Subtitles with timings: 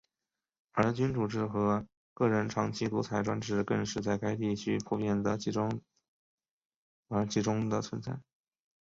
[0.71, 5.21] 而君主制和个人长期独裁专制更是在该地区普遍
[7.13, 8.17] 而集中地存在。